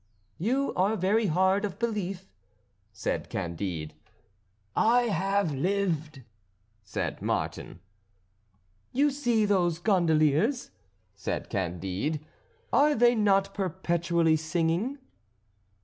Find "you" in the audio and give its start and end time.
0.39-0.73, 8.91-9.11